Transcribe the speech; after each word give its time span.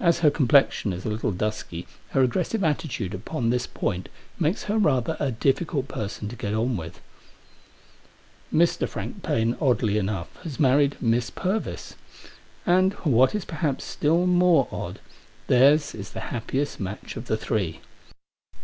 As 0.00 0.18
her 0.18 0.32
complexion 0.32 0.92
is 0.92 1.04
a 1.04 1.08
little 1.08 1.30
dusky, 1.30 1.86
her 2.10 2.22
aggressive 2.24 2.64
attitude 2.64 3.14
upon 3.14 3.50
this 3.50 3.68
point 3.68 4.08
makes 4.36 4.64
her 4.64 4.78
rather 4.78 5.16
a 5.20 5.30
difficult 5.30 5.86
person 5.86 6.28
to 6.28 6.34
get 6.34 6.52
on 6.54 6.76
with. 6.76 7.00
Mr. 8.52 8.88
Frank 8.88 9.22
Paine, 9.22 9.56
oddly 9.60 9.96
enough, 9.96 10.34
has 10.42 10.58
married 10.58 10.96
Miss 11.00 11.30
Purvis. 11.30 11.94
And, 12.66 12.94
what 13.04 13.32
is 13.32 13.44
perhaps 13.44 13.84
still 13.84 14.26
more 14.26 14.66
odd, 14.72 14.98
theirs 15.46 15.94
is 15.94 16.10
the 16.10 16.18
happiest 16.34 16.80
match 16.80 17.14
of 17.16 17.26
the 17.26 17.36
three. 17.36 17.78